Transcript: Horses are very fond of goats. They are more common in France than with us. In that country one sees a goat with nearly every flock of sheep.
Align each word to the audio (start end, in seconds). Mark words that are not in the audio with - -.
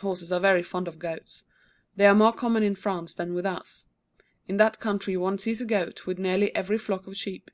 Horses 0.00 0.30
are 0.30 0.38
very 0.38 0.62
fond 0.62 0.86
of 0.86 1.00
goats. 1.00 1.42
They 1.96 2.06
are 2.06 2.14
more 2.14 2.32
common 2.32 2.62
in 2.62 2.76
France 2.76 3.14
than 3.14 3.34
with 3.34 3.44
us. 3.44 3.86
In 4.46 4.56
that 4.58 4.78
country 4.78 5.16
one 5.16 5.38
sees 5.38 5.60
a 5.60 5.64
goat 5.64 6.06
with 6.06 6.20
nearly 6.20 6.54
every 6.54 6.78
flock 6.78 7.08
of 7.08 7.16
sheep. 7.16 7.50